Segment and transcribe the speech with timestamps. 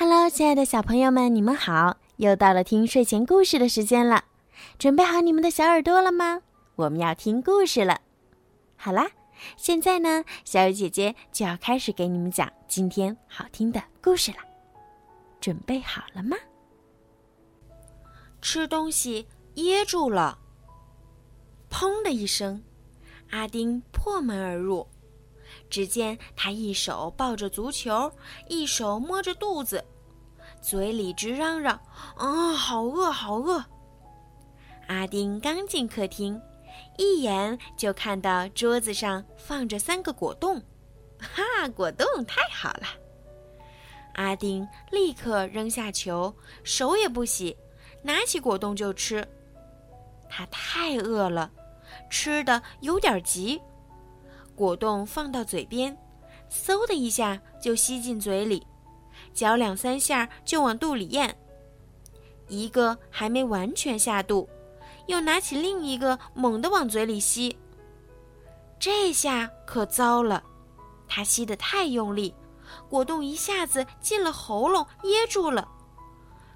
[0.00, 1.96] Hello，亲爱的小朋友们，你们好！
[2.18, 4.26] 又到了听睡前故事的时间了，
[4.78, 6.40] 准备好你们的小耳朵了吗？
[6.76, 8.00] 我们要听故事了。
[8.76, 9.10] 好啦，
[9.56, 14.38] 现在呢，小雨姐姐就要开始给你们讲今天好听的故事了。
[15.40, 16.36] 准备好了吗？
[18.40, 20.38] 吃东西噎住了，
[21.68, 22.62] 砰的一声，
[23.30, 24.86] 阿丁破门而入。
[25.70, 28.10] 只见他一手抱着足球，
[28.48, 29.84] 一手摸着肚子，
[30.60, 31.80] 嘴里直嚷嚷
[32.16, 33.64] ：“啊，好饿，好饿！”
[34.88, 36.40] 阿丁刚进客厅，
[36.96, 40.62] 一眼就看到桌子上放着三个果冻，
[41.18, 42.86] 哈，果冻太好了！
[44.14, 47.56] 阿丁立刻扔下球，手也不洗，
[48.02, 49.26] 拿起果冻就吃。
[50.28, 51.50] 他太饿了，
[52.10, 53.60] 吃的有点急。
[54.58, 55.96] 果冻放到嘴边，
[56.50, 58.66] 嗖的一下就吸进嘴里，
[59.32, 61.32] 嚼两三下就往肚里咽。
[62.48, 64.48] 一个还没完全下肚，
[65.06, 67.56] 又拿起另一个猛地往嘴里吸。
[68.80, 70.42] 这下可糟了，
[71.06, 72.34] 他吸得太用力，
[72.88, 75.68] 果冻一下子进了喉咙，噎住了，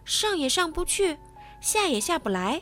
[0.05, 1.16] 上也上不去，
[1.60, 2.60] 下也下不来。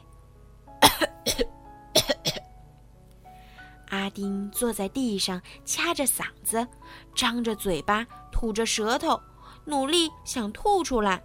[4.10, 6.66] 丁坐在地上，掐着嗓子，
[7.14, 9.18] 张着嘴巴，吐着舌头，
[9.64, 11.22] 努力想吐出来。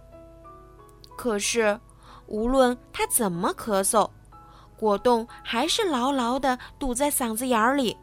[1.16, 1.78] 可是，
[2.26, 4.08] 无论他怎么咳嗽，
[4.76, 7.96] 果冻还是牢牢地堵在嗓子眼里。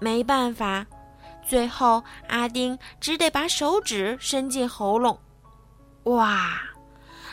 [0.00, 0.86] 没办法，
[1.46, 5.18] 最后阿丁只得把手指伸进喉咙，
[6.04, 6.60] 哇，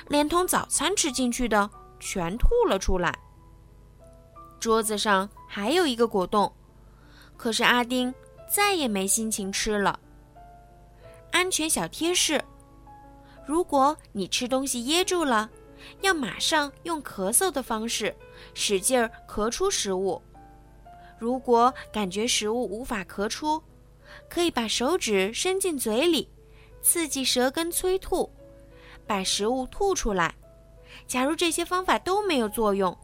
[0.07, 1.69] 连同早餐吃进去的
[2.00, 3.17] 全吐了出来。
[4.59, 6.53] 桌子上还有一个果冻，
[7.36, 8.14] 可是阿丁
[8.47, 10.00] 再也没心情吃了。
[11.31, 12.39] 安全小贴士：
[13.47, 15.50] 如果你吃东西噎住了，
[16.02, 18.16] 要马上用咳嗽的方式
[18.53, 20.22] 使劲儿咳出食物。
[21.18, 23.62] 如果感觉食物无法咳出，
[24.29, 26.29] 可以把手指伸进嘴里，
[26.84, 28.31] 刺激舌根催吐，
[29.07, 30.35] 把食物吐出来。
[31.07, 32.95] 假如这些方法都没有作用，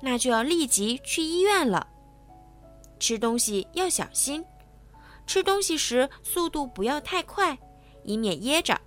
[0.00, 1.86] 那就要立即去医院了。
[2.98, 4.44] 吃东西要小心，
[5.26, 7.56] 吃东西时速度不要太快，
[8.02, 8.80] 以免噎着。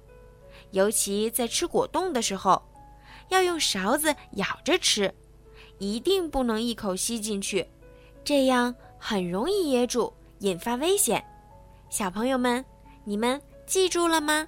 [0.72, 2.62] 尤其在吃果冻的时候，
[3.30, 5.14] 要用勺子咬着吃，
[5.80, 7.68] 一定不能一口吸进去，
[8.24, 11.24] 这样很容易噎住，引发危险。
[11.90, 12.64] 小朋友们，
[13.04, 14.48] 你们记住了吗？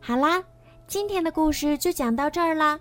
[0.00, 0.42] 好啦，
[0.86, 2.78] 今天的故事就讲到这儿啦。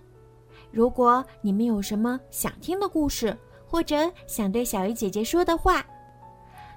[0.76, 3.34] 如果你们有什么想听的故事，
[3.66, 5.82] 或者想对小鱼姐姐说的话，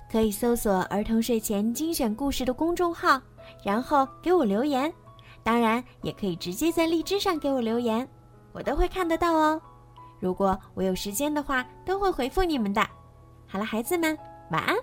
[0.08, 3.20] 可以搜索“儿童睡前精选故事”的公众号，
[3.64, 4.92] 然后给我留言。
[5.42, 8.08] 当然，也可以直接在荔枝上给我留言，
[8.52, 9.60] 我都会看得到哦。
[10.20, 12.80] 如果我有时间的话，都会回复你们的。
[13.48, 14.16] 好了，孩子们，
[14.52, 14.76] 晚安。